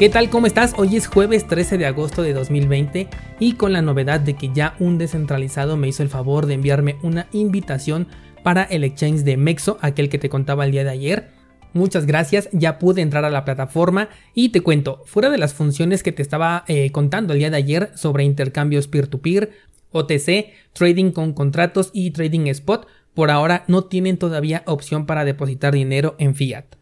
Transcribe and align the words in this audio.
¿Qué 0.00 0.08
tal? 0.08 0.30
¿Cómo 0.30 0.46
estás? 0.46 0.72
Hoy 0.78 0.96
es 0.96 1.06
jueves 1.06 1.46
13 1.46 1.76
de 1.76 1.84
agosto 1.84 2.22
de 2.22 2.32
2020 2.32 3.08
y 3.38 3.52
con 3.56 3.74
la 3.74 3.82
novedad 3.82 4.18
de 4.18 4.32
que 4.32 4.50
ya 4.50 4.74
un 4.78 4.96
descentralizado 4.96 5.76
me 5.76 5.88
hizo 5.88 6.02
el 6.02 6.08
favor 6.08 6.46
de 6.46 6.54
enviarme 6.54 6.96
una 7.02 7.26
invitación 7.32 8.08
para 8.42 8.62
el 8.62 8.82
exchange 8.82 9.24
de 9.24 9.36
Mexo, 9.36 9.76
aquel 9.82 10.08
que 10.08 10.16
te 10.16 10.30
contaba 10.30 10.64
el 10.64 10.72
día 10.72 10.84
de 10.84 10.90
ayer. 10.90 11.32
Muchas 11.74 12.06
gracias, 12.06 12.48
ya 12.52 12.78
pude 12.78 13.02
entrar 13.02 13.26
a 13.26 13.30
la 13.30 13.44
plataforma 13.44 14.08
y 14.32 14.48
te 14.48 14.62
cuento, 14.62 15.02
fuera 15.04 15.28
de 15.28 15.36
las 15.36 15.52
funciones 15.52 16.02
que 16.02 16.12
te 16.12 16.22
estaba 16.22 16.64
eh, 16.66 16.90
contando 16.92 17.34
el 17.34 17.40
día 17.40 17.50
de 17.50 17.58
ayer 17.58 17.90
sobre 17.94 18.24
intercambios 18.24 18.88
peer-to-peer, 18.88 19.50
OTC, 19.90 20.46
trading 20.72 21.10
con 21.10 21.34
contratos 21.34 21.90
y 21.92 22.12
trading 22.12 22.46
spot, 22.46 22.86
por 23.12 23.30
ahora 23.30 23.64
no 23.68 23.84
tienen 23.84 24.16
todavía 24.16 24.62
opción 24.64 25.04
para 25.04 25.26
depositar 25.26 25.74
dinero 25.74 26.16
en 26.18 26.34
fiat 26.34 26.79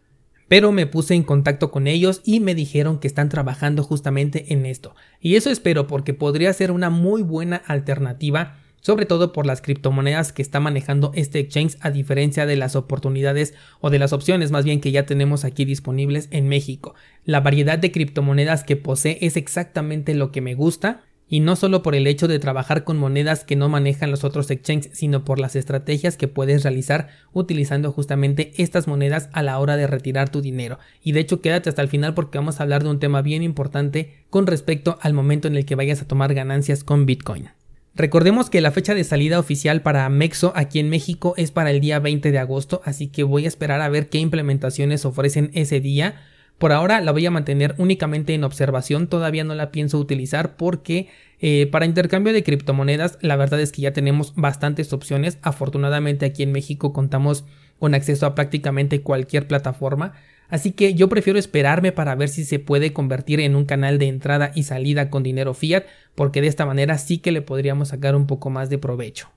pero 0.49 0.73
me 0.73 0.87
puse 0.87 1.15
en 1.15 1.23
contacto 1.23 1.71
con 1.71 1.87
ellos 1.87 2.23
y 2.25 2.41
me 2.41 2.55
dijeron 2.55 2.99
que 2.99 3.07
están 3.07 3.29
trabajando 3.29 3.83
justamente 3.83 4.53
en 4.53 4.67
esto. 4.67 4.95
Y 5.21 5.37
eso 5.37 5.51
espero 5.51 5.87
porque 5.87 6.15
podría 6.15 6.53
ser 6.53 6.71
una 6.71 6.91
muy 6.91 7.23
buena 7.23 7.57
alternativa, 7.67 8.57
sobre 8.81 9.07
todo 9.07 9.33
por 9.33 9.45
las 9.45 9.61
criptomonedas 9.61 10.33
que 10.33 10.43
está 10.43 10.61
manejando 10.61 11.13
este 11.15 11.39
exchange 11.39 11.77
a 11.81 11.91
diferencia 11.91 12.47
de 12.47 12.57
las 12.57 12.77
oportunidades 12.77 13.55
o 13.81 13.91
de 13.91 13.99
las 13.99 14.13
opciones 14.13 14.51
más 14.51 14.65
bien 14.65 14.81
que 14.81 14.93
ya 14.93 15.05
tenemos 15.05 15.45
aquí 15.45 15.65
disponibles 15.65 16.29
en 16.31 16.49
México. 16.49 16.95
La 17.25 17.41
variedad 17.41 17.79
de 17.79 17.93
criptomonedas 17.93 18.65
que 18.65 18.77
posee 18.77 19.19
es 19.21 19.37
exactamente 19.37 20.15
lo 20.15 20.33
que 20.33 20.41
me 20.41 20.55
gusta 20.55 21.03
y 21.29 21.41
no 21.41 21.57
solo 21.57 21.83
por 21.83 21.95
el 21.95 22.07
hecho 22.07 22.29
de 22.29 22.39
trabajar 22.39 22.85
con 22.85 22.99
monedas 22.99 23.45
que 23.45 23.57
no 23.57 23.69
manejan 23.69 24.11
los 24.11 24.25
otros 24.25 24.51
exchanges, 24.51 24.91
sino 24.97 25.25
por 25.25 25.39
las 25.39 25.57
estrategias 25.57 26.17
que 26.17 26.29
puedes 26.29 26.63
realizar 26.63 27.09
utilizando 27.33 27.93
justamente 27.93 28.53
estas 28.57 28.89
monedas 28.89 29.29
a 29.33 29.43
la 29.43 29.59
hora 29.59 29.77
de 29.77 29.87
retirar 29.87 30.31
tu 30.31 30.41
dinero. 30.41 30.79
Y 31.03 31.13
de 31.13 31.21
hecho 31.21 31.41
quédate 31.41 31.69
hasta 31.69 31.83
el 31.83 31.89
final 31.89 32.15
porque 32.15 32.39
vamos 32.39 32.59
a 32.59 32.63
hablar 32.63 32.83
de 32.83 32.91
un 32.91 32.99
tema 32.99 33.23
bien 33.23 33.43
importante 33.43 34.25
con 34.31 34.47
respecto 34.47 34.99
al 35.03 35.13
momento 35.13 35.49
en 35.49 35.57
el 35.57 35.67
que 35.67 35.75
vayas 35.75 36.01
a 36.01 36.09
tomar 36.09 36.35
ganancias 36.35 36.85
con 36.85 37.07
Bitcoin. 37.07 37.51
Recordemos 37.95 38.49
que 38.49 38.61
la 38.61 38.71
fecha 38.71 38.95
de 38.95 39.03
salida 39.03 39.41
oficial 39.41 39.83
para 39.83 40.09
Mexo 40.09 40.53
aquí 40.55 40.79
en 40.79 40.89
México 40.89 41.35
es 41.37 41.51
para 41.51 41.73
el 41.73 41.81
día 41.81 41.99
20 41.99 42.31
de 42.31 42.39
agosto, 42.39 42.81
así 42.85 43.09
que 43.09 43.25
voy 43.25 43.45
a 43.45 43.49
esperar 43.49 43.81
a 43.81 43.89
ver 43.89 44.09
qué 44.09 44.19
implementaciones 44.19 45.05
ofrecen 45.05 45.51
ese 45.53 45.81
día 45.81 46.15
por 46.59 46.73
ahora 46.73 47.01
la 47.01 47.13
voy 47.13 47.25
a 47.25 47.31
mantener 47.31 47.75
únicamente 47.79 48.35
en 48.35 48.45
observación, 48.45 49.07
todavía 49.07 49.45
no 49.45 49.55
la 49.55 49.71
pienso 49.71 49.99
utilizar 49.99 50.57
porque 50.57 51.09
eh, 51.41 51.69
para 51.71 51.87
intercambio 51.87 52.33
de 52.33 52.43
criptomonedas 52.43 53.19
la 53.21 53.37
verdad 53.37 53.61
es 53.61 53.71
que 53.71 53.83
ya 53.83 53.93
tenemos 53.93 54.35
bastantes 54.35 54.93
opciones. 54.93 55.39
Afortunadamente 55.43 56.27
aquí 56.27 56.43
en 56.43 56.53
México 56.53 56.93
contamos 56.93 57.45
con 57.79 57.95
acceso 57.95 58.27
a 58.27 58.35
prácticamente 58.35 59.03
cualquier 59.03 59.47
plataforma. 59.47 60.15
Así 60.49 60.73
que 60.73 60.95
yo 60.95 61.09
prefiero 61.09 61.39
esperarme 61.39 61.93
para 61.93 62.15
ver 62.15 62.29
si 62.29 62.45
se 62.45 62.59
puede 62.59 62.93
convertir 62.93 63.39
en 63.41 63.55
un 63.55 63.67
canal 63.67 63.99
de 63.99 64.09
entrada 64.09 64.51
y 64.55 64.63
salida 64.65 65.11
con 65.11 65.23
dinero 65.23 65.55
fiat, 65.55 65.85
porque 66.15 66.41
de 66.41 66.49
esta 66.49 66.67
manera 66.67 66.99
sí 66.99 67.19
que 67.19 67.33
le 67.33 67.43
podríamos 67.43 67.89
sacar 67.89 68.17
un 68.17 68.27
poco 68.27 68.51
más 68.51 68.71
de 68.71 68.79
provecho. 68.79 69.29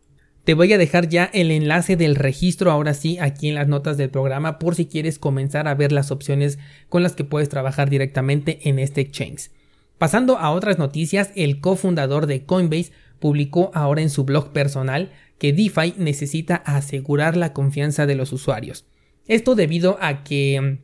Te 0.43 0.55
voy 0.55 0.73
a 0.73 0.79
dejar 0.79 1.07
ya 1.07 1.25
el 1.33 1.51
enlace 1.51 1.95
del 1.95 2.15
registro 2.15 2.71
ahora 2.71 2.95
sí 2.95 3.19
aquí 3.19 3.47
en 3.47 3.55
las 3.55 3.67
notas 3.67 3.97
del 3.97 4.09
programa 4.09 4.57
por 4.57 4.73
si 4.73 4.87
quieres 4.87 5.19
comenzar 5.19 5.67
a 5.67 5.75
ver 5.75 5.91
las 5.91 6.09
opciones 6.09 6.57
con 6.89 7.03
las 7.03 7.13
que 7.13 7.23
puedes 7.23 7.47
trabajar 7.47 7.91
directamente 7.91 8.59
en 8.67 8.79
este 8.79 9.01
exchange. 9.01 9.51
Pasando 9.99 10.39
a 10.39 10.49
otras 10.49 10.79
noticias, 10.79 11.29
el 11.35 11.61
cofundador 11.61 12.25
de 12.25 12.43
Coinbase 12.43 12.91
publicó 13.19 13.69
ahora 13.75 14.01
en 14.01 14.09
su 14.09 14.23
blog 14.23 14.51
personal 14.51 15.11
que 15.37 15.53
DeFi 15.53 15.93
necesita 15.97 16.55
asegurar 16.55 17.37
la 17.37 17.53
confianza 17.53 18.07
de 18.07 18.15
los 18.15 18.33
usuarios. 18.33 18.85
Esto 19.27 19.53
debido 19.53 19.99
a 20.01 20.23
que 20.23 20.79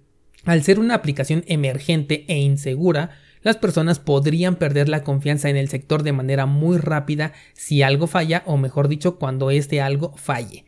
al 0.46 0.63
ser 0.63 0.79
una 0.79 0.94
aplicación 0.94 1.44
emergente 1.47 2.25
e 2.28 2.38
insegura, 2.38 3.09
las 3.47 3.58
personas 3.58 4.00
podrían 4.00 4.58
perder 4.58 4.90
la 4.90 5.03
confianza 5.03 5.50
en 5.50 5.58
el 5.58 5.69
sector 5.69 6.03
de 6.03 6.13
manera 6.13 6.46
muy 6.46 6.78
rápida 6.78 7.34
si 7.53 7.81
algo 7.81 8.06
falla 8.06 8.44
o 8.46 8.58
mejor 8.58 8.88
dicho 8.88 9.18
cuando 9.18 9.52
este 9.52 9.81
algo 9.81 10.13
falle. 10.18 10.66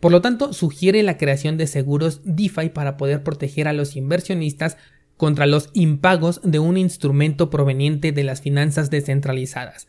Por 0.00 0.12
lo 0.12 0.20
tanto, 0.20 0.52
sugiere 0.52 1.02
la 1.02 1.16
creación 1.16 1.56
de 1.56 1.66
seguros 1.66 2.20
DeFi 2.24 2.70
para 2.70 2.96
poder 2.96 3.22
proteger 3.22 3.68
a 3.68 3.72
los 3.72 3.96
inversionistas 3.96 4.76
contra 5.16 5.46
los 5.46 5.70
impagos 5.72 6.40
de 6.42 6.58
un 6.58 6.76
instrumento 6.76 7.48
proveniente 7.48 8.12
de 8.12 8.24
las 8.24 8.42
finanzas 8.42 8.90
descentralizadas. 8.90 9.86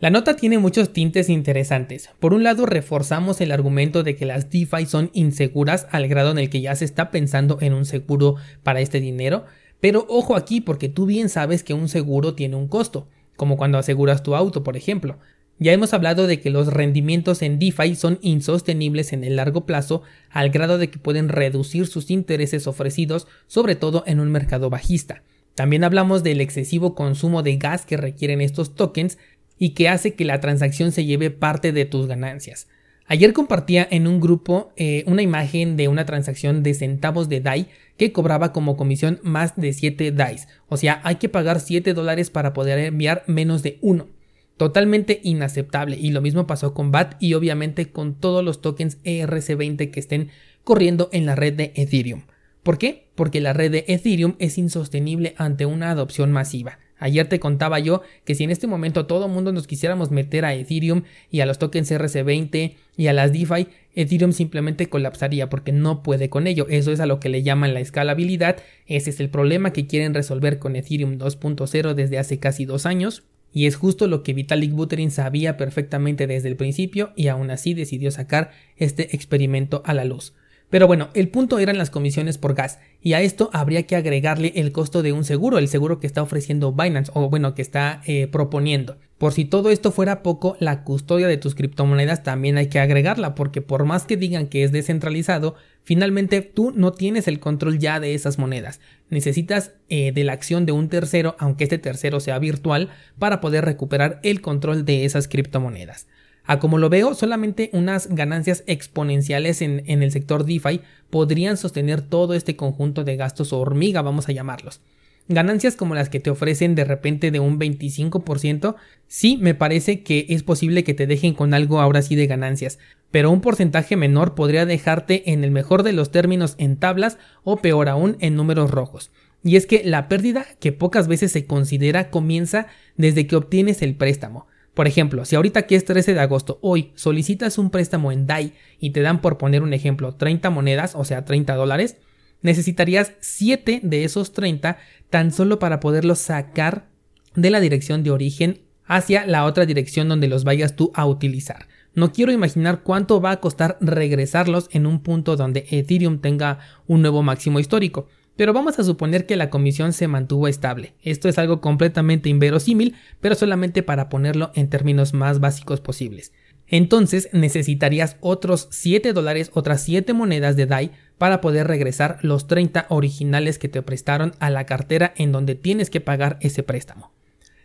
La 0.00 0.10
nota 0.10 0.36
tiene 0.36 0.58
muchos 0.58 0.92
tintes 0.92 1.28
interesantes. 1.28 2.10
Por 2.18 2.34
un 2.34 2.42
lado, 2.42 2.66
reforzamos 2.66 3.40
el 3.40 3.52
argumento 3.52 4.02
de 4.02 4.16
que 4.16 4.26
las 4.26 4.50
DeFi 4.50 4.86
son 4.86 5.10
inseguras 5.12 5.86
al 5.90 6.08
grado 6.08 6.32
en 6.32 6.38
el 6.38 6.50
que 6.50 6.60
ya 6.60 6.74
se 6.74 6.84
está 6.84 7.10
pensando 7.10 7.58
en 7.60 7.72
un 7.72 7.84
seguro 7.84 8.34
para 8.62 8.80
este 8.80 9.00
dinero, 9.00 9.44
pero 9.80 10.06
ojo 10.08 10.36
aquí 10.36 10.60
porque 10.60 10.88
tú 10.88 11.06
bien 11.06 11.28
sabes 11.28 11.62
que 11.62 11.74
un 11.74 11.88
seguro 11.88 12.34
tiene 12.34 12.56
un 12.56 12.68
costo, 12.68 13.08
como 13.36 13.56
cuando 13.56 13.78
aseguras 13.78 14.22
tu 14.22 14.34
auto, 14.34 14.62
por 14.62 14.76
ejemplo. 14.76 15.18
Ya 15.58 15.72
hemos 15.72 15.94
hablado 15.94 16.26
de 16.26 16.40
que 16.40 16.50
los 16.50 16.72
rendimientos 16.72 17.40
en 17.42 17.58
DeFi 17.58 17.94
son 17.94 18.18
insostenibles 18.22 19.12
en 19.12 19.22
el 19.22 19.36
largo 19.36 19.66
plazo 19.66 20.02
al 20.30 20.50
grado 20.50 20.78
de 20.78 20.90
que 20.90 20.98
pueden 20.98 21.28
reducir 21.28 21.86
sus 21.86 22.10
intereses 22.10 22.66
ofrecidos, 22.66 23.28
sobre 23.46 23.76
todo 23.76 24.02
en 24.06 24.18
un 24.18 24.32
mercado 24.32 24.68
bajista. 24.68 25.22
También 25.54 25.84
hablamos 25.84 26.24
del 26.24 26.40
excesivo 26.40 26.96
consumo 26.96 27.42
de 27.44 27.56
gas 27.56 27.86
que 27.86 27.96
requieren 27.96 28.40
estos 28.40 28.74
tokens 28.74 29.18
y 29.56 29.70
que 29.70 29.88
hace 29.88 30.14
que 30.14 30.24
la 30.24 30.40
transacción 30.40 30.90
se 30.90 31.04
lleve 31.04 31.30
parte 31.30 31.72
de 31.72 31.84
tus 31.84 32.08
ganancias. 32.08 32.66
Ayer 33.06 33.34
compartía 33.34 33.86
en 33.90 34.06
un 34.06 34.18
grupo 34.18 34.72
eh, 34.76 35.04
una 35.06 35.20
imagen 35.20 35.76
de 35.76 35.88
una 35.88 36.06
transacción 36.06 36.62
de 36.62 36.72
centavos 36.72 37.28
de 37.28 37.40
DAI 37.40 37.68
que 37.98 38.12
cobraba 38.12 38.52
como 38.52 38.76
comisión 38.76 39.20
más 39.22 39.56
de 39.56 39.72
7 39.74 40.10
DAIs. 40.10 40.48
O 40.68 40.78
sea, 40.78 41.00
hay 41.04 41.16
que 41.16 41.28
pagar 41.28 41.60
7 41.60 41.92
dólares 41.92 42.30
para 42.30 42.54
poder 42.54 42.78
enviar 42.78 43.22
menos 43.26 43.62
de 43.62 43.78
uno. 43.82 44.08
Totalmente 44.56 45.20
inaceptable. 45.22 45.98
Y 46.00 46.12
lo 46.12 46.22
mismo 46.22 46.46
pasó 46.46 46.72
con 46.72 46.92
BAT 46.92 47.16
y 47.20 47.34
obviamente 47.34 47.90
con 47.90 48.14
todos 48.14 48.42
los 48.42 48.62
tokens 48.62 49.02
ERC20 49.04 49.90
que 49.90 50.00
estén 50.00 50.30
corriendo 50.62 51.10
en 51.12 51.26
la 51.26 51.34
red 51.34 51.52
de 51.52 51.72
Ethereum. 51.76 52.22
¿Por 52.62 52.78
qué? 52.78 53.10
Porque 53.14 53.42
la 53.42 53.52
red 53.52 53.70
de 53.70 53.84
Ethereum 53.88 54.36
es 54.38 54.56
insostenible 54.56 55.34
ante 55.36 55.66
una 55.66 55.90
adopción 55.90 56.32
masiva. 56.32 56.78
Ayer 56.98 57.28
te 57.28 57.40
contaba 57.40 57.78
yo 57.78 58.02
que 58.24 58.34
si 58.34 58.44
en 58.44 58.50
este 58.50 58.66
momento 58.66 59.06
todo 59.06 59.28
mundo 59.28 59.52
nos 59.52 59.66
quisiéramos 59.66 60.10
meter 60.10 60.44
a 60.44 60.54
Ethereum 60.54 61.02
y 61.30 61.40
a 61.40 61.46
los 61.46 61.58
tokens 61.58 61.90
RC20 61.90 62.74
y 62.96 63.06
a 63.08 63.12
las 63.12 63.32
DeFi, 63.32 63.66
Ethereum 63.94 64.32
simplemente 64.32 64.88
colapsaría 64.88 65.48
porque 65.48 65.72
no 65.72 66.02
puede 66.02 66.28
con 66.30 66.46
ello. 66.46 66.66
Eso 66.68 66.92
es 66.92 67.00
a 67.00 67.06
lo 67.06 67.20
que 67.20 67.28
le 67.28 67.42
llaman 67.42 67.74
la 67.74 67.80
escalabilidad. 67.80 68.56
Ese 68.86 69.10
es 69.10 69.20
el 69.20 69.28
problema 69.28 69.72
que 69.72 69.86
quieren 69.86 70.14
resolver 70.14 70.58
con 70.58 70.76
Ethereum 70.76 71.18
2.0 71.18 71.94
desde 71.94 72.18
hace 72.18 72.38
casi 72.38 72.64
dos 72.64 72.86
años. 72.86 73.24
Y 73.52 73.66
es 73.66 73.76
justo 73.76 74.08
lo 74.08 74.24
que 74.24 74.34
Vitalik 74.34 74.72
Buterin 74.72 75.12
sabía 75.12 75.56
perfectamente 75.56 76.26
desde 76.26 76.48
el 76.48 76.56
principio 76.56 77.12
y 77.14 77.28
aún 77.28 77.50
así 77.50 77.72
decidió 77.72 78.10
sacar 78.10 78.50
este 78.76 79.14
experimento 79.14 79.82
a 79.84 79.94
la 79.94 80.04
luz. 80.04 80.34
Pero 80.74 80.88
bueno, 80.88 81.10
el 81.14 81.28
punto 81.28 81.60
eran 81.60 81.78
las 81.78 81.88
comisiones 81.88 82.36
por 82.36 82.54
gas, 82.54 82.80
y 83.00 83.12
a 83.12 83.20
esto 83.20 83.48
habría 83.52 83.84
que 83.84 83.94
agregarle 83.94 84.52
el 84.56 84.72
costo 84.72 85.04
de 85.04 85.12
un 85.12 85.22
seguro, 85.22 85.58
el 85.58 85.68
seguro 85.68 86.00
que 86.00 86.08
está 86.08 86.20
ofreciendo 86.20 86.72
Binance, 86.72 87.12
o 87.14 87.30
bueno, 87.30 87.54
que 87.54 87.62
está 87.62 88.02
eh, 88.06 88.26
proponiendo. 88.26 88.96
Por 89.16 89.32
si 89.32 89.44
todo 89.44 89.70
esto 89.70 89.92
fuera 89.92 90.24
poco, 90.24 90.56
la 90.58 90.82
custodia 90.82 91.28
de 91.28 91.36
tus 91.36 91.54
criptomonedas 91.54 92.24
también 92.24 92.58
hay 92.58 92.66
que 92.66 92.80
agregarla, 92.80 93.36
porque 93.36 93.62
por 93.62 93.84
más 93.84 94.02
que 94.02 94.16
digan 94.16 94.48
que 94.48 94.64
es 94.64 94.72
descentralizado, 94.72 95.54
finalmente 95.84 96.42
tú 96.42 96.72
no 96.74 96.90
tienes 96.90 97.28
el 97.28 97.38
control 97.38 97.78
ya 97.78 98.00
de 98.00 98.14
esas 98.14 98.40
monedas. 98.40 98.80
Necesitas 99.10 99.74
eh, 99.88 100.10
de 100.10 100.24
la 100.24 100.32
acción 100.32 100.66
de 100.66 100.72
un 100.72 100.88
tercero, 100.88 101.36
aunque 101.38 101.62
este 101.62 101.78
tercero 101.78 102.18
sea 102.18 102.40
virtual, 102.40 102.90
para 103.16 103.40
poder 103.40 103.64
recuperar 103.64 104.18
el 104.24 104.40
control 104.40 104.84
de 104.84 105.04
esas 105.04 105.28
criptomonedas. 105.28 106.08
A 106.46 106.58
como 106.58 106.76
lo 106.76 106.90
veo, 106.90 107.14
solamente 107.14 107.70
unas 107.72 108.14
ganancias 108.14 108.64
exponenciales 108.66 109.62
en, 109.62 109.82
el 109.86 110.12
sector 110.12 110.44
DeFi 110.44 110.82
podrían 111.08 111.56
sostener 111.56 112.02
todo 112.02 112.34
este 112.34 112.54
conjunto 112.54 113.02
de 113.02 113.16
gastos 113.16 113.54
hormiga, 113.54 114.02
vamos 114.02 114.28
a 114.28 114.32
llamarlos. 114.32 114.80
Ganancias 115.26 115.74
como 115.74 115.94
las 115.94 116.10
que 116.10 116.20
te 116.20 116.28
ofrecen 116.28 116.74
de 116.74 116.84
repente 116.84 117.30
de 117.30 117.40
un 117.40 117.58
25%, 117.58 118.74
sí 119.06 119.38
me 119.38 119.54
parece 119.54 120.02
que 120.02 120.26
es 120.28 120.42
posible 120.42 120.84
que 120.84 120.92
te 120.92 121.06
dejen 121.06 121.32
con 121.32 121.54
algo 121.54 121.80
ahora 121.80 122.02
sí 122.02 122.14
de 122.14 122.26
ganancias, 122.26 122.78
pero 123.10 123.30
un 123.30 123.40
porcentaje 123.40 123.96
menor 123.96 124.34
podría 124.34 124.66
dejarte 124.66 125.32
en 125.32 125.44
el 125.44 125.50
mejor 125.50 125.82
de 125.82 125.94
los 125.94 126.10
términos 126.10 126.56
en 126.58 126.76
tablas 126.76 127.16
o 127.42 127.56
peor 127.56 127.88
aún 127.88 128.18
en 128.20 128.36
números 128.36 128.70
rojos. 128.70 129.10
Y 129.42 129.56
es 129.56 129.66
que 129.66 129.82
la 129.82 130.08
pérdida, 130.08 130.44
que 130.60 130.72
pocas 130.72 131.08
veces 131.08 131.32
se 131.32 131.46
considera, 131.46 132.10
comienza 132.10 132.66
desde 132.96 133.26
que 133.26 133.36
obtienes 133.36 133.80
el 133.80 133.94
préstamo. 133.94 134.46
Por 134.74 134.88
ejemplo, 134.88 135.24
si 135.24 135.36
ahorita 135.36 135.62
que 135.62 135.76
es 135.76 135.84
13 135.84 136.14
de 136.14 136.20
agosto, 136.20 136.58
hoy 136.60 136.90
solicitas 136.96 137.58
un 137.58 137.70
préstamo 137.70 138.10
en 138.10 138.26
DAI 138.26 138.52
y 138.80 138.90
te 138.90 139.02
dan 139.02 139.20
por 139.20 139.38
poner 139.38 139.62
un 139.62 139.72
ejemplo 139.72 140.14
30 140.16 140.50
monedas, 140.50 140.94
o 140.96 141.04
sea 141.04 141.24
30 141.24 141.54
dólares, 141.54 141.96
necesitarías 142.42 143.12
7 143.20 143.80
de 143.82 144.04
esos 144.04 144.32
30 144.32 144.76
tan 145.10 145.32
solo 145.32 145.60
para 145.60 145.78
poderlos 145.78 146.18
sacar 146.18 146.88
de 147.36 147.50
la 147.50 147.60
dirección 147.60 148.02
de 148.02 148.10
origen 148.10 148.62
hacia 148.84 149.26
la 149.26 149.44
otra 149.44 149.64
dirección 149.64 150.08
donde 150.08 150.28
los 150.28 150.44
vayas 150.44 150.76
tú 150.76 150.90
a 150.94 151.06
utilizar. 151.06 151.68
No 151.94 152.12
quiero 152.12 152.32
imaginar 152.32 152.82
cuánto 152.82 153.20
va 153.20 153.30
a 153.30 153.40
costar 153.40 153.78
regresarlos 153.80 154.68
en 154.72 154.86
un 154.86 155.00
punto 155.00 155.36
donde 155.36 155.66
Ethereum 155.70 156.18
tenga 156.18 156.58
un 156.88 157.00
nuevo 157.00 157.22
máximo 157.22 157.60
histórico. 157.60 158.08
Pero 158.36 158.52
vamos 158.52 158.78
a 158.78 158.84
suponer 158.84 159.26
que 159.26 159.36
la 159.36 159.48
comisión 159.48 159.92
se 159.92 160.08
mantuvo 160.08 160.48
estable. 160.48 160.94
Esto 161.02 161.28
es 161.28 161.38
algo 161.38 161.60
completamente 161.60 162.28
inverosímil, 162.28 162.96
pero 163.20 163.36
solamente 163.36 163.82
para 163.82 164.08
ponerlo 164.08 164.50
en 164.54 164.68
términos 164.68 165.14
más 165.14 165.38
básicos 165.38 165.80
posibles. 165.80 166.32
Entonces 166.66 167.28
necesitarías 167.32 168.16
otros 168.20 168.68
7 168.70 169.12
dólares, 169.12 169.50
otras 169.54 169.82
7 169.82 170.12
monedas 170.14 170.56
de 170.56 170.66
DAI 170.66 170.90
para 171.18 171.40
poder 171.40 171.68
regresar 171.68 172.18
los 172.22 172.46
30 172.48 172.86
originales 172.88 173.58
que 173.58 173.68
te 173.68 173.82
prestaron 173.82 174.32
a 174.40 174.50
la 174.50 174.66
cartera 174.66 175.12
en 175.16 175.30
donde 175.30 175.54
tienes 175.54 175.90
que 175.90 176.00
pagar 176.00 176.38
ese 176.40 176.62
préstamo. 176.62 177.12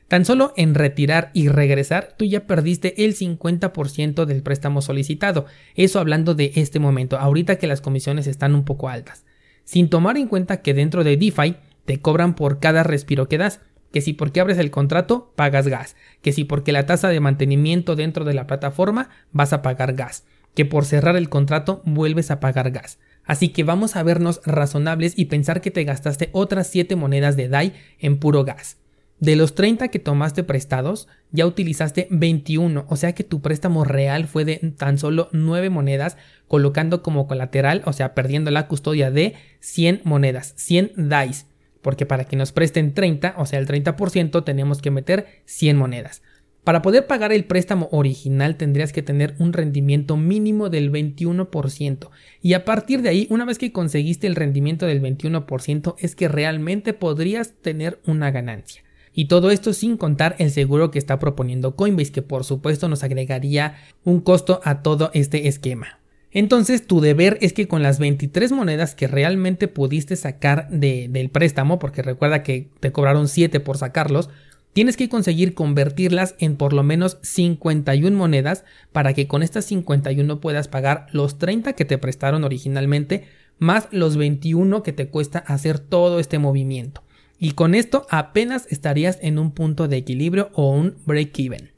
Tan 0.07 0.25
solo 0.25 0.53
en 0.57 0.75
retirar 0.75 1.29
y 1.33 1.49
regresar, 1.49 2.15
tú 2.17 2.25
ya 2.25 2.47
perdiste 2.47 3.05
el 3.05 3.15
50% 3.15 4.25
del 4.25 4.41
préstamo 4.41 4.81
solicitado. 4.81 5.45
Eso 5.75 5.99
hablando 5.99 6.33
de 6.33 6.51
este 6.55 6.79
momento, 6.79 7.17
ahorita 7.17 7.57
que 7.57 7.67
las 7.67 7.79
comisiones 7.79 8.25
están 8.25 8.55
un 8.55 8.65
poco 8.65 8.89
altas. 8.89 9.23
Sin 9.69 9.87
tomar 9.87 10.17
en 10.17 10.27
cuenta 10.27 10.63
que 10.63 10.73
dentro 10.73 11.03
de 11.03 11.15
DeFi 11.15 11.57
te 11.85 12.01
cobran 12.01 12.33
por 12.33 12.59
cada 12.59 12.81
respiro 12.81 13.29
que 13.29 13.37
das. 13.37 13.59
Que 13.91 14.01
si 14.01 14.13
porque 14.13 14.39
abres 14.39 14.57
el 14.57 14.71
contrato, 14.71 15.31
pagas 15.35 15.67
gas. 15.67 15.95
Que 16.23 16.31
si 16.31 16.43
porque 16.43 16.71
la 16.71 16.87
tasa 16.87 17.07
de 17.09 17.19
mantenimiento 17.19 17.95
dentro 17.95 18.25
de 18.25 18.33
la 18.33 18.47
plataforma, 18.47 19.11
vas 19.31 19.53
a 19.53 19.61
pagar 19.61 19.93
gas. 19.93 20.25
Que 20.55 20.65
por 20.65 20.85
cerrar 20.85 21.15
el 21.15 21.29
contrato, 21.29 21.83
vuelves 21.85 22.31
a 22.31 22.39
pagar 22.39 22.71
gas. 22.71 22.97
Así 23.25 23.49
que 23.49 23.63
vamos 23.63 23.95
a 23.95 24.01
vernos 24.01 24.41
razonables 24.43 25.13
y 25.15 25.25
pensar 25.25 25.61
que 25.61 25.69
te 25.69 25.83
gastaste 25.83 26.31
otras 26.31 26.65
7 26.65 26.95
monedas 26.95 27.37
de 27.37 27.47
DAI 27.47 27.73
en 27.99 28.17
puro 28.17 28.43
gas. 28.45 28.77
De 29.19 29.35
los 29.35 29.53
30 29.53 29.89
que 29.89 29.99
tomaste 29.99 30.43
prestados, 30.43 31.09
ya 31.31 31.45
utilizaste 31.45 32.07
21, 32.09 32.85
o 32.87 32.95
sea 32.95 33.13
que 33.13 33.25
tu 33.25 33.41
préstamo 33.41 33.83
real 33.83 34.27
fue 34.27 34.45
de 34.45 34.57
tan 34.77 34.97
solo 34.97 35.27
9 35.33 35.69
monedas, 35.69 36.15
colocando 36.47 37.03
como 37.03 37.27
colateral, 37.27 37.81
o 37.85 37.91
sea, 37.91 38.15
perdiendo 38.15 38.49
la 38.49 38.67
custodia 38.67 39.11
de 39.11 39.35
100 39.59 40.01
monedas, 40.05 40.53
100 40.55 40.93
DAIs, 40.95 41.47
porque 41.81 42.05
para 42.05 42.23
que 42.23 42.37
nos 42.37 42.53
presten 42.53 42.93
30, 42.93 43.35
o 43.37 43.45
sea, 43.45 43.59
el 43.59 43.67
30%, 43.67 44.43
tenemos 44.45 44.81
que 44.81 44.91
meter 44.91 45.27
100 45.45 45.75
monedas. 45.75 46.21
Para 46.63 46.81
poder 46.81 47.05
pagar 47.07 47.33
el 47.33 47.45
préstamo 47.45 47.89
original 47.91 48.55
tendrías 48.55 48.93
que 48.93 49.01
tener 49.01 49.35
un 49.39 49.53
rendimiento 49.53 50.17
mínimo 50.17 50.69
del 50.69 50.91
21% 50.91 52.09
y 52.41 52.53
a 52.53 52.63
partir 52.63 53.01
de 53.01 53.09
ahí, 53.09 53.27
una 53.29 53.43
vez 53.43 53.57
que 53.57 53.73
conseguiste 53.73 54.27
el 54.27 54.35
rendimiento 54.35 54.85
del 54.85 55.01
21%, 55.01 55.95
es 55.99 56.15
que 56.15 56.27
realmente 56.27 56.93
podrías 56.93 57.53
tener 57.61 57.99
una 58.05 58.31
ganancia. 58.31 58.83
Y 59.19 59.25
todo 59.25 59.51
esto 59.51 59.73
sin 59.73 59.97
contar 59.97 60.37
el 60.39 60.49
seguro 60.49 60.91
que 60.91 60.97
está 60.97 61.19
proponiendo 61.19 61.75
Coinbase, 61.75 62.13
que 62.13 62.21
por 62.21 62.45
supuesto 62.45 62.87
nos 62.87 63.03
agregaría 63.03 63.75
un 64.05 64.21
costo 64.21 64.61
a 64.63 64.81
todo 64.81 65.11
este 65.13 65.49
esquema. 65.49 65.99
Entonces 66.31 66.87
tu 66.87 67.01
deber 67.01 67.37
es 67.41 67.51
que 67.51 67.67
con 67.67 67.83
las 67.83 67.99
23 67.99 68.53
monedas 68.53 68.95
que 68.95 69.07
realmente 69.07 69.67
pudiste 69.67 70.15
sacar 70.15 70.69
del 70.69 71.29
préstamo, 71.31 71.79
porque 71.79 72.01
recuerda 72.01 72.43
que 72.43 72.69
te 72.79 72.93
cobraron 72.93 73.27
7 73.27 73.59
por 73.59 73.77
sacarlos, 73.77 74.29
tienes 74.71 74.95
que 74.95 75.09
conseguir 75.09 75.53
convertirlas 75.53 76.35
en 76.39 76.55
por 76.55 76.71
lo 76.71 76.83
menos 76.83 77.17
51 77.21 78.17
monedas 78.17 78.63
para 78.93 79.11
que 79.13 79.27
con 79.27 79.43
estas 79.43 79.65
51 79.65 80.39
puedas 80.39 80.69
pagar 80.69 81.07
los 81.11 81.37
30 81.37 81.73
que 81.73 81.83
te 81.83 81.97
prestaron 81.97 82.45
originalmente 82.45 83.25
más 83.57 83.89
los 83.91 84.15
21 84.15 84.81
que 84.81 84.93
te 84.93 85.09
cuesta 85.09 85.39
hacer 85.39 85.77
todo 85.77 86.21
este 86.21 86.39
movimiento 86.39 87.03
y 87.39 87.51
con 87.51 87.73
esto 87.73 88.05
apenas 88.09 88.67
estarías 88.69 89.17
en 89.21 89.39
un 89.39 89.51
punto 89.51 89.87
de 89.87 89.97
equilibrio 89.97 90.49
o 90.53 90.71
un 90.71 90.97
break-even. 91.05 91.71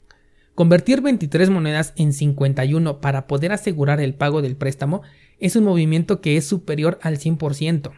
Convertir 0.54 1.00
23 1.00 1.48
monedas 1.48 1.94
en 1.96 2.12
51 2.12 3.00
para 3.00 3.26
poder 3.26 3.52
asegurar 3.52 4.00
el 4.00 4.14
pago 4.14 4.42
del 4.42 4.56
préstamo 4.56 5.02
es 5.38 5.56
un 5.56 5.64
movimiento 5.64 6.20
que 6.20 6.36
es 6.36 6.46
superior 6.46 6.98
al 7.02 7.18
100%. 7.18 7.92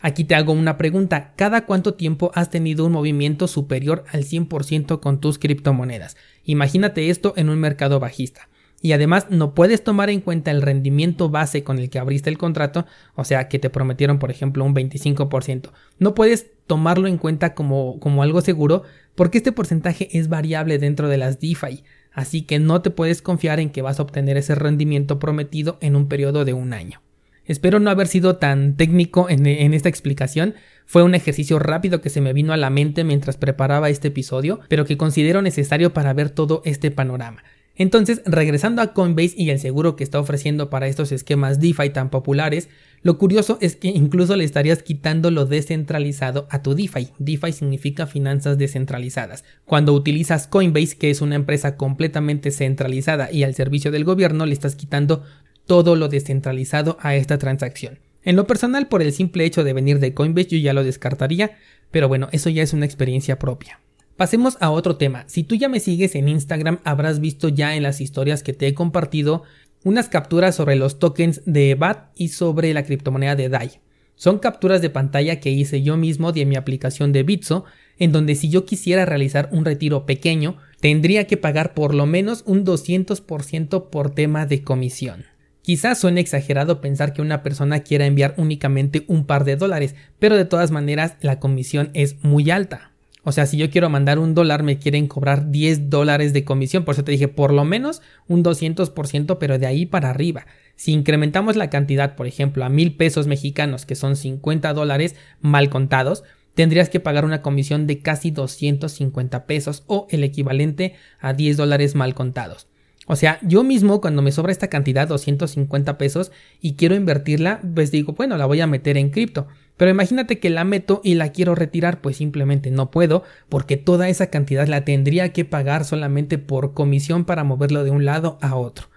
Aquí 0.00 0.24
te 0.24 0.34
hago 0.34 0.52
una 0.52 0.76
pregunta, 0.76 1.32
¿cada 1.36 1.64
cuánto 1.66 1.94
tiempo 1.94 2.30
has 2.34 2.50
tenido 2.50 2.84
un 2.84 2.92
movimiento 2.92 3.48
superior 3.48 4.04
al 4.12 4.24
100% 4.24 5.00
con 5.00 5.20
tus 5.20 5.38
criptomonedas? 5.38 6.16
Imagínate 6.44 7.10
esto 7.10 7.32
en 7.36 7.48
un 7.48 7.58
mercado 7.58 7.98
bajista 7.98 8.48
y 8.80 8.92
además 8.92 9.26
no 9.30 9.54
puedes 9.54 9.82
tomar 9.82 10.10
en 10.10 10.20
cuenta 10.20 10.50
el 10.50 10.62
rendimiento 10.62 11.28
base 11.30 11.64
con 11.64 11.78
el 11.78 11.90
que 11.90 11.98
abriste 11.98 12.30
el 12.30 12.38
contrato, 12.38 12.86
o 13.14 13.24
sea 13.24 13.48
que 13.48 13.58
te 13.58 13.70
prometieron 13.70 14.18
por 14.18 14.30
ejemplo 14.30 14.64
un 14.64 14.74
25%. 14.74 15.70
No 15.98 16.14
puedes 16.14 16.46
tomarlo 16.66 17.08
en 17.08 17.18
cuenta 17.18 17.54
como, 17.54 17.98
como 18.00 18.22
algo 18.22 18.40
seguro 18.40 18.82
porque 19.16 19.38
este 19.38 19.50
porcentaje 19.50 20.08
es 20.16 20.28
variable 20.28 20.78
dentro 20.78 21.08
de 21.08 21.16
las 21.16 21.40
DeFi, 21.40 21.82
así 22.12 22.42
que 22.42 22.58
no 22.58 22.82
te 22.82 22.90
puedes 22.90 23.22
confiar 23.22 23.58
en 23.58 23.70
que 23.70 23.82
vas 23.82 23.98
a 23.98 24.02
obtener 24.02 24.36
ese 24.36 24.54
rendimiento 24.54 25.18
prometido 25.18 25.78
en 25.80 25.96
un 25.96 26.06
periodo 26.06 26.44
de 26.44 26.52
un 26.52 26.72
año. 26.72 27.02
Espero 27.46 27.78
no 27.78 27.90
haber 27.90 28.08
sido 28.08 28.36
tan 28.36 28.76
técnico 28.76 29.30
en, 29.30 29.46
en, 29.46 29.72
esta 29.72 29.88
explicación. 29.88 30.54
Fue 30.84 31.04
un 31.04 31.14
ejercicio 31.14 31.58
rápido 31.60 32.00
que 32.00 32.10
se 32.10 32.20
me 32.20 32.32
vino 32.32 32.52
a 32.52 32.56
la 32.56 32.70
mente 32.70 33.04
mientras 33.04 33.36
preparaba 33.36 33.88
este 33.88 34.08
episodio, 34.08 34.60
pero 34.68 34.84
que 34.84 34.96
considero 34.96 35.42
necesario 35.42 35.92
para 35.92 36.12
ver 36.12 36.30
todo 36.30 36.60
este 36.64 36.90
panorama. 36.90 37.44
Entonces, 37.76 38.22
regresando 38.24 38.80
a 38.80 38.94
Coinbase 38.94 39.34
y 39.36 39.50
el 39.50 39.58
seguro 39.58 39.96
que 39.96 40.04
está 40.04 40.18
ofreciendo 40.18 40.70
para 40.70 40.88
estos 40.88 41.12
esquemas 41.12 41.60
DeFi 41.60 41.90
tan 41.90 42.10
populares, 42.10 42.68
lo 43.02 43.18
curioso 43.18 43.58
es 43.60 43.76
que 43.76 43.88
incluso 43.88 44.34
le 44.34 44.44
estarías 44.44 44.82
quitando 44.82 45.30
lo 45.30 45.44
descentralizado 45.44 46.48
a 46.50 46.62
tu 46.62 46.74
DeFi. 46.74 47.10
DeFi 47.18 47.52
significa 47.52 48.06
finanzas 48.06 48.56
descentralizadas. 48.58 49.44
Cuando 49.64 49.92
utilizas 49.92 50.46
Coinbase, 50.46 50.96
que 50.96 51.10
es 51.10 51.20
una 51.20 51.36
empresa 51.36 51.76
completamente 51.76 52.50
centralizada 52.50 53.30
y 53.30 53.44
al 53.44 53.54
servicio 53.54 53.90
del 53.90 54.04
gobierno, 54.04 54.46
le 54.46 54.54
estás 54.54 54.74
quitando 54.74 55.22
todo 55.66 55.96
lo 55.96 56.08
descentralizado 56.08 56.96
a 57.00 57.14
esta 57.14 57.38
transacción. 57.38 57.98
En 58.22 58.36
lo 58.36 58.46
personal, 58.46 58.88
por 58.88 59.02
el 59.02 59.12
simple 59.12 59.44
hecho 59.44 59.62
de 59.62 59.72
venir 59.72 60.00
de 60.00 60.14
Coinbase, 60.14 60.48
yo 60.48 60.58
ya 60.58 60.72
lo 60.72 60.82
descartaría, 60.82 61.58
pero 61.90 62.08
bueno, 62.08 62.28
eso 62.32 62.50
ya 62.50 62.62
es 62.62 62.72
una 62.72 62.86
experiencia 62.86 63.38
propia. 63.38 63.78
Pasemos 64.16 64.56
a 64.60 64.70
otro 64.70 64.96
tema. 64.96 65.24
Si 65.26 65.42
tú 65.42 65.56
ya 65.56 65.68
me 65.68 65.78
sigues 65.78 66.14
en 66.14 66.28
Instagram, 66.28 66.78
habrás 66.84 67.20
visto 67.20 67.48
ya 67.48 67.76
en 67.76 67.82
las 67.82 68.00
historias 68.00 68.42
que 68.42 68.54
te 68.54 68.66
he 68.66 68.74
compartido 68.74 69.42
unas 69.84 70.08
capturas 70.08 70.54
sobre 70.54 70.74
los 70.74 70.98
tokens 70.98 71.42
de 71.44 71.74
BAT 71.74 72.08
y 72.16 72.28
sobre 72.28 72.72
la 72.72 72.84
criptomoneda 72.84 73.36
de 73.36 73.50
DAI. 73.50 73.80
Son 74.14 74.38
capturas 74.38 74.80
de 74.80 74.88
pantalla 74.88 75.38
que 75.38 75.50
hice 75.50 75.82
yo 75.82 75.98
mismo 75.98 76.32
de 76.32 76.46
mi 76.46 76.56
aplicación 76.56 77.12
de 77.12 77.24
Bitso, 77.24 77.66
en 77.98 78.10
donde 78.10 78.34
si 78.36 78.48
yo 78.48 78.64
quisiera 78.64 79.04
realizar 79.04 79.50
un 79.52 79.66
retiro 79.66 80.06
pequeño, 80.06 80.56
tendría 80.80 81.26
que 81.26 81.36
pagar 81.36 81.74
por 81.74 81.94
lo 81.94 82.06
menos 82.06 82.42
un 82.46 82.64
200% 82.64 83.90
por 83.90 84.14
tema 84.14 84.46
de 84.46 84.62
comisión. 84.62 85.26
Quizás 85.60 85.98
suene 85.98 86.22
exagerado 86.22 86.80
pensar 86.80 87.12
que 87.12 87.20
una 87.20 87.42
persona 87.42 87.80
quiera 87.80 88.06
enviar 88.06 88.34
únicamente 88.38 89.04
un 89.08 89.26
par 89.26 89.44
de 89.44 89.56
dólares, 89.56 89.94
pero 90.18 90.36
de 90.36 90.46
todas 90.46 90.70
maneras 90.70 91.16
la 91.20 91.38
comisión 91.38 91.90
es 91.92 92.16
muy 92.24 92.50
alta. 92.50 92.95
O 93.28 93.32
sea, 93.32 93.44
si 93.46 93.56
yo 93.56 93.70
quiero 93.70 93.90
mandar 93.90 94.20
un 94.20 94.36
dólar, 94.36 94.62
me 94.62 94.78
quieren 94.78 95.08
cobrar 95.08 95.50
10 95.50 95.90
dólares 95.90 96.32
de 96.32 96.44
comisión. 96.44 96.84
Por 96.84 96.94
eso 96.94 97.02
te 97.02 97.10
dije, 97.10 97.26
por 97.26 97.52
lo 97.52 97.64
menos 97.64 98.00
un 98.28 98.44
200%, 98.44 99.38
pero 99.40 99.58
de 99.58 99.66
ahí 99.66 99.84
para 99.84 100.10
arriba. 100.10 100.46
Si 100.76 100.92
incrementamos 100.92 101.56
la 101.56 101.68
cantidad, 101.68 102.14
por 102.14 102.28
ejemplo, 102.28 102.64
a 102.64 102.68
mil 102.68 102.94
pesos 102.94 103.26
mexicanos, 103.26 103.84
que 103.84 103.96
son 103.96 104.14
50 104.14 104.72
dólares 104.74 105.16
mal 105.40 105.70
contados, 105.70 106.22
tendrías 106.54 106.88
que 106.88 107.00
pagar 107.00 107.24
una 107.24 107.42
comisión 107.42 107.88
de 107.88 107.98
casi 107.98 108.30
250 108.30 109.44
pesos 109.46 109.82
o 109.88 110.06
el 110.10 110.22
equivalente 110.22 110.94
a 111.18 111.32
10 111.32 111.56
dólares 111.56 111.96
mal 111.96 112.14
contados. 112.14 112.68
O 113.06 113.16
sea, 113.16 113.38
yo 113.42 113.62
mismo 113.62 114.00
cuando 114.00 114.20
me 114.20 114.32
sobra 114.32 114.52
esta 114.52 114.68
cantidad, 114.68 115.06
250 115.08 115.96
pesos, 115.96 116.32
y 116.60 116.74
quiero 116.74 116.96
invertirla, 116.96 117.60
pues 117.74 117.90
digo, 117.92 118.12
bueno, 118.12 118.36
la 118.36 118.46
voy 118.46 118.60
a 118.60 118.66
meter 118.66 118.98
en 118.98 119.10
cripto. 119.10 119.46
Pero 119.76 119.90
imagínate 119.90 120.38
que 120.38 120.50
la 120.50 120.64
meto 120.64 121.00
y 121.04 121.14
la 121.14 121.30
quiero 121.30 121.54
retirar, 121.54 122.00
pues 122.00 122.16
simplemente 122.16 122.70
no 122.70 122.90
puedo, 122.90 123.22
porque 123.48 123.76
toda 123.76 124.08
esa 124.08 124.26
cantidad 124.28 124.66
la 124.66 124.84
tendría 124.84 125.32
que 125.32 125.44
pagar 125.44 125.84
solamente 125.84 126.38
por 126.38 126.74
comisión 126.74 127.24
para 127.24 127.44
moverlo 127.44 127.84
de 127.84 127.90
un 127.90 128.04
lado 128.04 128.38
a 128.40 128.56
otro. 128.56 128.88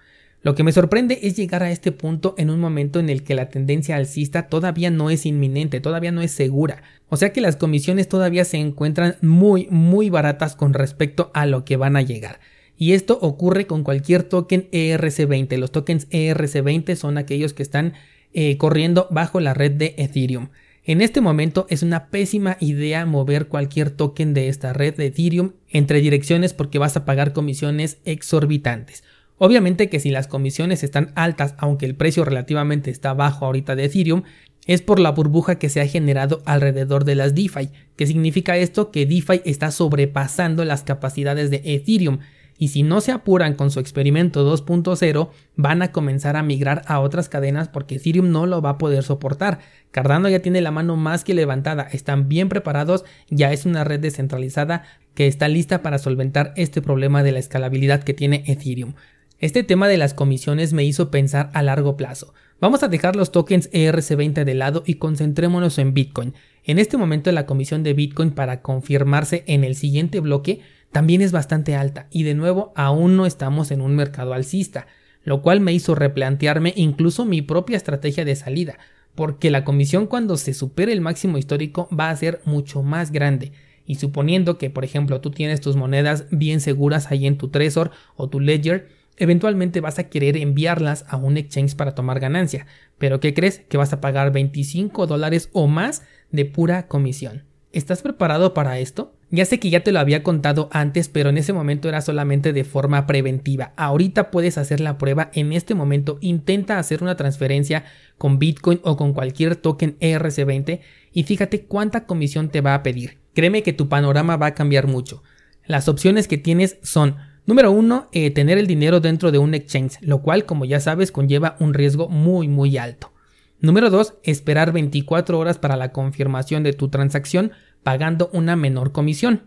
Lo 0.42 0.54
que 0.54 0.62
me 0.62 0.72
sorprende 0.72 1.20
es 1.22 1.36
llegar 1.36 1.62
a 1.62 1.70
este 1.70 1.92
punto 1.92 2.34
en 2.38 2.48
un 2.48 2.60
momento 2.60 2.98
en 2.98 3.10
el 3.10 3.22
que 3.24 3.34
la 3.34 3.50
tendencia 3.50 3.96
alcista 3.96 4.48
todavía 4.48 4.90
no 4.90 5.10
es 5.10 5.26
inminente, 5.26 5.80
todavía 5.80 6.12
no 6.12 6.22
es 6.22 6.30
segura. 6.30 6.82
O 7.10 7.18
sea 7.18 7.30
que 7.34 7.42
las 7.42 7.56
comisiones 7.56 8.08
todavía 8.08 8.46
se 8.46 8.56
encuentran 8.56 9.16
muy, 9.20 9.68
muy 9.70 10.08
baratas 10.08 10.56
con 10.56 10.72
respecto 10.72 11.30
a 11.34 11.44
lo 11.44 11.66
que 11.66 11.76
van 11.76 11.94
a 11.94 12.02
llegar. 12.02 12.40
Y 12.80 12.94
esto 12.94 13.18
ocurre 13.20 13.66
con 13.66 13.84
cualquier 13.84 14.22
token 14.22 14.70
ERC20. 14.72 15.54
Los 15.58 15.70
tokens 15.70 16.08
ERC20 16.08 16.94
son 16.96 17.18
aquellos 17.18 17.52
que 17.52 17.62
están 17.62 17.92
eh, 18.32 18.56
corriendo 18.56 19.06
bajo 19.10 19.38
la 19.38 19.52
red 19.52 19.72
de 19.72 19.94
Ethereum. 19.98 20.48
En 20.82 21.02
este 21.02 21.20
momento 21.20 21.66
es 21.68 21.82
una 21.82 22.06
pésima 22.06 22.56
idea 22.58 23.04
mover 23.04 23.48
cualquier 23.48 23.90
token 23.90 24.32
de 24.32 24.48
esta 24.48 24.72
red 24.72 24.96
de 24.96 25.06
Ethereum 25.06 25.52
entre 25.68 26.00
direcciones 26.00 26.54
porque 26.54 26.78
vas 26.78 26.96
a 26.96 27.04
pagar 27.04 27.34
comisiones 27.34 27.98
exorbitantes. 28.06 29.04
Obviamente 29.36 29.90
que 29.90 30.00
si 30.00 30.08
las 30.08 30.26
comisiones 30.26 30.82
están 30.82 31.12
altas, 31.16 31.56
aunque 31.58 31.84
el 31.84 31.96
precio 31.96 32.24
relativamente 32.24 32.90
está 32.90 33.12
bajo 33.12 33.44
ahorita 33.44 33.76
de 33.76 33.84
Ethereum, 33.84 34.22
es 34.66 34.80
por 34.80 35.00
la 35.00 35.10
burbuja 35.10 35.58
que 35.58 35.68
se 35.68 35.82
ha 35.82 35.86
generado 35.86 36.40
alrededor 36.46 37.04
de 37.04 37.14
las 37.14 37.34
DeFi. 37.34 37.68
¿Qué 37.96 38.06
significa 38.06 38.56
esto? 38.56 38.90
Que 38.90 39.04
DeFi 39.04 39.42
está 39.44 39.70
sobrepasando 39.70 40.64
las 40.64 40.82
capacidades 40.82 41.50
de 41.50 41.60
Ethereum 41.62 42.20
y 42.60 42.68
si 42.68 42.82
no 42.82 43.00
se 43.00 43.10
apuran 43.10 43.54
con 43.54 43.70
su 43.70 43.80
experimento 43.80 44.46
2.0 44.46 45.30
van 45.56 45.80
a 45.80 45.92
comenzar 45.92 46.36
a 46.36 46.42
migrar 46.42 46.82
a 46.86 47.00
otras 47.00 47.30
cadenas 47.30 47.68
porque 47.68 47.94
Ethereum 47.94 48.30
no 48.30 48.44
lo 48.44 48.60
va 48.60 48.70
a 48.70 48.78
poder 48.78 49.02
soportar. 49.02 49.60
Cardano 49.90 50.28
ya 50.28 50.40
tiene 50.40 50.60
la 50.60 50.70
mano 50.70 50.94
más 50.96 51.24
que 51.24 51.32
levantada, 51.32 51.88
están 51.90 52.28
bien 52.28 52.50
preparados, 52.50 53.06
ya 53.30 53.50
es 53.50 53.64
una 53.64 53.82
red 53.82 53.98
descentralizada 53.98 54.82
que 55.14 55.26
está 55.26 55.48
lista 55.48 55.80
para 55.80 55.98
solventar 55.98 56.52
este 56.54 56.82
problema 56.82 57.22
de 57.22 57.32
la 57.32 57.38
escalabilidad 57.38 58.02
que 58.02 58.12
tiene 58.12 58.44
Ethereum. 58.46 58.92
Este 59.38 59.62
tema 59.62 59.88
de 59.88 59.96
las 59.96 60.12
comisiones 60.12 60.74
me 60.74 60.84
hizo 60.84 61.10
pensar 61.10 61.48
a 61.54 61.62
largo 61.62 61.96
plazo. 61.96 62.34
Vamos 62.60 62.82
a 62.82 62.88
dejar 62.88 63.16
los 63.16 63.32
tokens 63.32 63.70
ERC20 63.72 64.44
de 64.44 64.54
lado 64.54 64.82
y 64.84 64.96
concentrémonos 64.96 65.78
en 65.78 65.94
Bitcoin. 65.94 66.34
En 66.64 66.78
este 66.78 66.98
momento 66.98 67.32
la 67.32 67.46
comisión 67.46 67.82
de 67.82 67.94
Bitcoin 67.94 68.32
para 68.32 68.60
confirmarse 68.60 69.44
en 69.46 69.64
el 69.64 69.74
siguiente 69.74 70.20
bloque 70.20 70.60
también 70.92 71.22
es 71.22 71.32
bastante 71.32 71.74
alta 71.74 72.06
y 72.10 72.24
de 72.24 72.34
nuevo 72.34 72.74
aún 72.76 73.16
no 73.16 73.24
estamos 73.24 73.70
en 73.70 73.80
un 73.80 73.96
mercado 73.96 74.34
alcista, 74.34 74.88
lo 75.24 75.40
cual 75.40 75.60
me 75.60 75.72
hizo 75.72 75.94
replantearme 75.94 76.74
incluso 76.76 77.24
mi 77.24 77.40
propia 77.40 77.78
estrategia 77.78 78.26
de 78.26 78.36
salida, 78.36 78.78
porque 79.14 79.50
la 79.50 79.64
comisión 79.64 80.06
cuando 80.06 80.36
se 80.36 80.52
supere 80.52 80.92
el 80.92 81.00
máximo 81.00 81.38
histórico 81.38 81.88
va 81.98 82.10
a 82.10 82.16
ser 82.16 82.42
mucho 82.44 82.82
más 82.82 83.10
grande. 83.10 83.52
Y 83.86 83.94
suponiendo 83.94 84.58
que, 84.58 84.68
por 84.68 84.84
ejemplo, 84.84 85.22
tú 85.22 85.30
tienes 85.30 85.62
tus 85.62 85.76
monedas 85.76 86.26
bien 86.30 86.60
seguras 86.60 87.10
ahí 87.10 87.26
en 87.26 87.38
tu 87.38 87.48
Trezor 87.48 87.90
o 88.16 88.28
tu 88.28 88.38
Ledger, 88.38 88.88
eventualmente 89.20 89.80
vas 89.80 89.98
a 90.00 90.08
querer 90.08 90.36
enviarlas 90.36 91.04
a 91.08 91.16
un 91.16 91.36
exchange 91.36 91.76
para 91.76 91.94
tomar 91.94 92.18
ganancia. 92.18 92.66
Pero 92.98 93.20
¿qué 93.20 93.34
crees? 93.34 93.60
Que 93.68 93.76
vas 93.76 93.92
a 93.92 94.00
pagar 94.00 94.32
25 94.32 95.06
dólares 95.06 95.50
o 95.52 95.68
más 95.68 96.02
de 96.32 96.46
pura 96.46 96.88
comisión. 96.88 97.44
¿Estás 97.72 98.02
preparado 98.02 98.52
para 98.52 98.80
esto? 98.80 99.14
Ya 99.30 99.44
sé 99.44 99.60
que 99.60 99.70
ya 99.70 99.84
te 99.84 99.92
lo 99.92 100.00
había 100.00 100.24
contado 100.24 100.68
antes, 100.72 101.08
pero 101.08 101.30
en 101.30 101.38
ese 101.38 101.52
momento 101.52 101.88
era 101.88 102.00
solamente 102.00 102.52
de 102.52 102.64
forma 102.64 103.06
preventiva. 103.06 103.74
Ahorita 103.76 104.32
puedes 104.32 104.58
hacer 104.58 104.80
la 104.80 104.98
prueba. 104.98 105.30
En 105.34 105.52
este 105.52 105.76
momento 105.76 106.18
intenta 106.20 106.80
hacer 106.80 107.00
una 107.00 107.16
transferencia 107.16 107.84
con 108.18 108.40
Bitcoin 108.40 108.80
o 108.82 108.96
con 108.96 109.12
cualquier 109.12 109.54
token 109.54 109.96
ERC20 110.00 110.80
y 111.12 111.22
fíjate 111.22 111.66
cuánta 111.66 112.06
comisión 112.06 112.48
te 112.48 112.60
va 112.60 112.74
a 112.74 112.82
pedir. 112.82 113.18
Créeme 113.34 113.62
que 113.62 113.72
tu 113.72 113.88
panorama 113.88 114.36
va 114.36 114.46
a 114.46 114.54
cambiar 114.54 114.88
mucho. 114.88 115.22
Las 115.64 115.88
opciones 115.88 116.26
que 116.26 116.38
tienes 116.38 116.78
son 116.82 117.16
Número 117.46 117.72
uno, 117.72 118.08
eh, 118.12 118.30
tener 118.30 118.58
el 118.58 118.66
dinero 118.66 119.00
dentro 119.00 119.32
de 119.32 119.38
un 119.38 119.54
exchange, 119.54 119.98
lo 120.02 120.22
cual, 120.22 120.46
como 120.46 120.64
ya 120.64 120.80
sabes, 120.80 121.10
conlleva 121.12 121.56
un 121.60 121.74
riesgo 121.74 122.08
muy 122.08 122.48
muy 122.48 122.78
alto. 122.78 123.12
Número 123.60 123.90
2. 123.90 124.14
Esperar 124.22 124.72
24 124.72 125.38
horas 125.38 125.58
para 125.58 125.76
la 125.76 125.92
confirmación 125.92 126.62
de 126.62 126.72
tu 126.72 126.88
transacción 126.88 127.52
pagando 127.82 128.30
una 128.32 128.56
menor 128.56 128.92
comisión. 128.92 129.42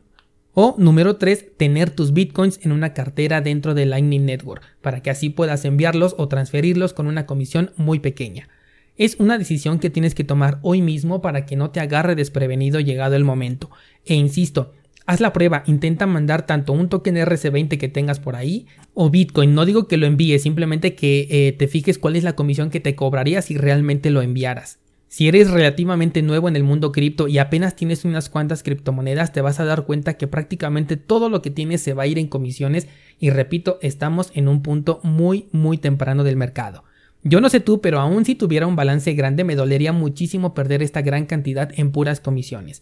O 0.54 0.76
número 0.78 1.16
3, 1.16 1.58
tener 1.58 1.90
tus 1.90 2.14
bitcoins 2.14 2.60
en 2.64 2.72
una 2.72 2.94
cartera 2.94 3.42
dentro 3.42 3.74
de 3.74 3.88
Lightning 3.88 4.26
Network, 4.26 4.62
para 4.82 5.02
que 5.02 5.10
así 5.10 5.30
puedas 5.30 5.66
enviarlos 5.66 6.14
o 6.20 6.28
transferirlos 6.28 6.94
con 6.94 7.08
una 7.08 7.26
comisión 7.26 7.72
muy 7.76 8.00
pequeña. 8.00 8.50
Es 8.96 9.16
una 9.20 9.40
decisión 9.40 9.80
que 9.80 9.90
tienes 9.90 10.14
que 10.14 10.24
tomar 10.24 10.60
hoy 10.62 10.84
mismo 10.84 11.22
para 11.24 11.48
que 11.48 11.56
no 11.56 11.72
te 11.72 11.80
agarre 11.80 12.14
desprevenido 12.14 12.80
llegado 12.80 13.16
el 13.16 13.24
momento. 13.24 13.72
E 14.06 14.14
insisto, 14.14 14.74
Haz 15.06 15.20
la 15.20 15.34
prueba, 15.34 15.64
intenta 15.68 16.08
mandar 16.08 16.46
tanto 16.46 16.72
un 16.72 16.88
token 16.88 17.18
RC20 17.18 17.78
que 17.78 17.90
tengas 17.90 18.22
por 18.22 18.38
ahí 18.38 18.68
o 18.94 19.10
Bitcoin. 19.10 19.54
No 19.54 19.66
digo 19.66 19.88
que 19.88 19.98
lo 19.98 20.06
envíes, 20.06 20.44
simplemente 20.44 20.96
que 20.96 21.28
eh, 21.30 21.52
te 21.52 21.68
fijes 21.68 22.00
cuál 22.00 22.16
es 22.16 22.24
la 22.24 22.36
comisión 22.36 22.70
que 22.70 22.80
te 22.80 22.96
cobraría 22.96 23.42
si 23.42 23.58
realmente 23.58 24.12
lo 24.12 24.22
enviaras. 24.22 24.80
Si 25.10 25.28
eres 25.28 25.52
relativamente 25.52 26.22
nuevo 26.22 26.48
en 26.48 26.56
el 26.56 26.64
mundo 26.64 26.92
cripto 26.92 27.28
y 27.28 27.38
apenas 27.38 27.76
tienes 27.76 28.06
unas 28.06 28.30
cuantas 28.30 28.64
criptomonedas, 28.64 29.34
te 29.34 29.42
vas 29.42 29.60
a 29.60 29.66
dar 29.66 29.86
cuenta 29.86 30.16
que 30.16 30.28
prácticamente 30.28 30.98
todo 30.98 31.30
lo 31.30 31.42
que 31.42 31.52
tienes 31.52 31.82
se 31.82 31.94
va 31.94 32.04
a 32.04 32.08
ir 32.08 32.18
en 32.18 32.28
comisiones 32.28 32.88
y 33.20 33.30
repito, 33.30 33.78
estamos 33.82 34.32
en 34.34 34.48
un 34.48 34.64
punto 34.64 35.02
muy 35.04 35.48
muy 35.52 35.78
temprano 35.78 36.24
del 36.24 36.38
mercado. 36.38 36.84
Yo 37.24 37.42
no 37.42 37.50
sé 37.50 37.60
tú, 37.60 37.80
pero 37.80 38.00
aún 38.00 38.26
si 38.26 38.36
tuviera 38.36 38.68
un 38.68 38.76
balance 38.76 39.14
grande 39.14 39.44
me 39.44 39.56
dolería 39.56 39.92
muchísimo 39.92 40.54
perder 40.54 40.82
esta 40.82 41.02
gran 41.02 41.26
cantidad 41.26 41.70
en 41.76 41.92
puras 41.92 42.20
comisiones. 42.20 42.82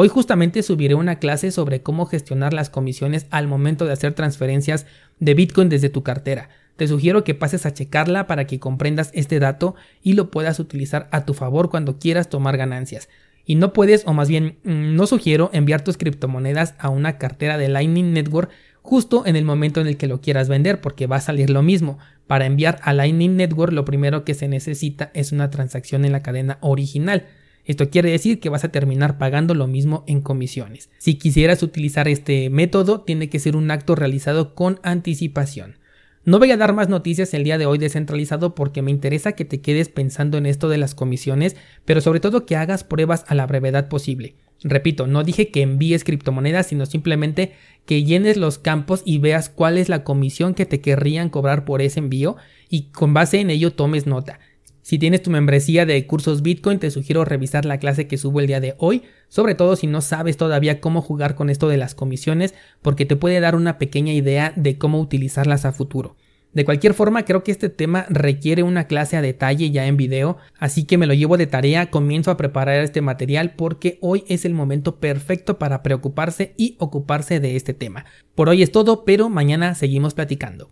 Hoy 0.00 0.06
justamente 0.06 0.62
subiré 0.62 0.94
una 0.94 1.18
clase 1.18 1.50
sobre 1.50 1.82
cómo 1.82 2.06
gestionar 2.06 2.52
las 2.52 2.70
comisiones 2.70 3.26
al 3.30 3.48
momento 3.48 3.84
de 3.84 3.92
hacer 3.92 4.12
transferencias 4.14 4.86
de 5.18 5.34
Bitcoin 5.34 5.68
desde 5.68 5.88
tu 5.88 6.04
cartera. 6.04 6.50
Te 6.76 6.86
sugiero 6.86 7.24
que 7.24 7.34
pases 7.34 7.66
a 7.66 7.74
checarla 7.74 8.28
para 8.28 8.46
que 8.46 8.60
comprendas 8.60 9.10
este 9.12 9.40
dato 9.40 9.74
y 10.00 10.12
lo 10.12 10.30
puedas 10.30 10.60
utilizar 10.60 11.08
a 11.10 11.24
tu 11.24 11.34
favor 11.34 11.68
cuando 11.68 11.98
quieras 11.98 12.28
tomar 12.28 12.56
ganancias. 12.56 13.08
Y 13.44 13.56
no 13.56 13.72
puedes, 13.72 14.06
o 14.06 14.12
más 14.12 14.28
bien, 14.28 14.58
mm, 14.62 14.94
no 14.94 15.08
sugiero 15.08 15.50
enviar 15.52 15.82
tus 15.82 15.96
criptomonedas 15.96 16.76
a 16.78 16.90
una 16.90 17.18
cartera 17.18 17.58
de 17.58 17.68
Lightning 17.68 18.12
Network 18.12 18.50
justo 18.82 19.26
en 19.26 19.34
el 19.34 19.44
momento 19.44 19.80
en 19.80 19.88
el 19.88 19.96
que 19.96 20.06
lo 20.06 20.20
quieras 20.20 20.48
vender 20.48 20.80
porque 20.80 21.08
va 21.08 21.16
a 21.16 21.20
salir 21.20 21.50
lo 21.50 21.64
mismo. 21.64 21.98
Para 22.28 22.46
enviar 22.46 22.78
a 22.84 22.92
Lightning 22.92 23.34
Network 23.34 23.72
lo 23.72 23.84
primero 23.84 24.24
que 24.24 24.34
se 24.34 24.46
necesita 24.46 25.10
es 25.12 25.32
una 25.32 25.50
transacción 25.50 26.04
en 26.04 26.12
la 26.12 26.22
cadena 26.22 26.58
original. 26.60 27.26
Esto 27.68 27.90
quiere 27.90 28.10
decir 28.10 28.40
que 28.40 28.48
vas 28.48 28.64
a 28.64 28.70
terminar 28.70 29.18
pagando 29.18 29.54
lo 29.54 29.66
mismo 29.66 30.02
en 30.06 30.22
comisiones. 30.22 30.88
Si 30.96 31.16
quisieras 31.16 31.62
utilizar 31.62 32.08
este 32.08 32.48
método, 32.48 33.02
tiene 33.02 33.28
que 33.28 33.38
ser 33.38 33.56
un 33.56 33.70
acto 33.70 33.94
realizado 33.94 34.54
con 34.54 34.80
anticipación. 34.82 35.76
No 36.24 36.38
voy 36.38 36.50
a 36.50 36.56
dar 36.56 36.72
más 36.72 36.88
noticias 36.88 37.34
el 37.34 37.44
día 37.44 37.58
de 37.58 37.66
hoy 37.66 37.76
descentralizado 37.76 38.54
porque 38.54 38.80
me 38.80 38.90
interesa 38.90 39.32
que 39.32 39.44
te 39.44 39.60
quedes 39.60 39.90
pensando 39.90 40.38
en 40.38 40.46
esto 40.46 40.70
de 40.70 40.78
las 40.78 40.94
comisiones, 40.94 41.56
pero 41.84 42.00
sobre 42.00 42.20
todo 42.20 42.46
que 42.46 42.56
hagas 42.56 42.84
pruebas 42.84 43.26
a 43.28 43.34
la 43.34 43.46
brevedad 43.46 43.88
posible. 43.88 44.36
Repito, 44.62 45.06
no 45.06 45.22
dije 45.22 45.50
que 45.50 45.60
envíes 45.60 46.04
criptomonedas, 46.04 46.68
sino 46.68 46.86
simplemente 46.86 47.52
que 47.84 48.02
llenes 48.02 48.38
los 48.38 48.58
campos 48.58 49.02
y 49.04 49.18
veas 49.18 49.50
cuál 49.50 49.76
es 49.76 49.90
la 49.90 50.04
comisión 50.04 50.54
que 50.54 50.64
te 50.64 50.80
querrían 50.80 51.28
cobrar 51.28 51.66
por 51.66 51.82
ese 51.82 52.00
envío 52.00 52.36
y 52.70 52.84
con 52.92 53.12
base 53.12 53.40
en 53.40 53.50
ello 53.50 53.74
tomes 53.74 54.06
nota. 54.06 54.40
Si 54.88 54.98
tienes 54.98 55.22
tu 55.22 55.30
membresía 55.30 55.84
de 55.84 56.06
cursos 56.06 56.40
Bitcoin, 56.40 56.78
te 56.78 56.90
sugiero 56.90 57.22
revisar 57.26 57.66
la 57.66 57.76
clase 57.76 58.06
que 58.06 58.16
subo 58.16 58.40
el 58.40 58.46
día 58.46 58.58
de 58.58 58.74
hoy, 58.78 59.02
sobre 59.28 59.54
todo 59.54 59.76
si 59.76 59.86
no 59.86 60.00
sabes 60.00 60.38
todavía 60.38 60.80
cómo 60.80 61.02
jugar 61.02 61.34
con 61.34 61.50
esto 61.50 61.68
de 61.68 61.76
las 61.76 61.94
comisiones, 61.94 62.54
porque 62.80 63.04
te 63.04 63.14
puede 63.14 63.38
dar 63.40 63.54
una 63.54 63.76
pequeña 63.76 64.14
idea 64.14 64.54
de 64.56 64.78
cómo 64.78 64.98
utilizarlas 64.98 65.66
a 65.66 65.72
futuro. 65.72 66.16
De 66.54 66.64
cualquier 66.64 66.94
forma, 66.94 67.26
creo 67.26 67.44
que 67.44 67.52
este 67.52 67.68
tema 67.68 68.06
requiere 68.08 68.62
una 68.62 68.86
clase 68.86 69.18
a 69.18 69.20
detalle 69.20 69.70
ya 69.70 69.86
en 69.86 69.98
video, 69.98 70.38
así 70.58 70.84
que 70.84 70.96
me 70.96 71.06
lo 71.06 71.12
llevo 71.12 71.36
de 71.36 71.46
tarea, 71.46 71.90
comienzo 71.90 72.30
a 72.30 72.38
preparar 72.38 72.82
este 72.82 73.02
material 73.02 73.52
porque 73.56 73.98
hoy 74.00 74.24
es 74.26 74.46
el 74.46 74.54
momento 74.54 75.00
perfecto 75.00 75.58
para 75.58 75.82
preocuparse 75.82 76.54
y 76.56 76.76
ocuparse 76.78 77.40
de 77.40 77.56
este 77.56 77.74
tema. 77.74 78.06
Por 78.34 78.48
hoy 78.48 78.62
es 78.62 78.72
todo, 78.72 79.04
pero 79.04 79.28
mañana 79.28 79.74
seguimos 79.74 80.14
platicando. 80.14 80.66